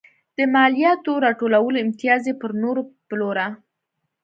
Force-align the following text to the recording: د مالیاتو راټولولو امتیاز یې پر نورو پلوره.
د 0.37 0.39
مالیاتو 0.53 1.11
راټولولو 1.25 1.77
امتیاز 1.85 2.21
یې 2.29 2.33
پر 2.41 2.51
نورو 2.63 2.81
پلوره. 3.07 3.47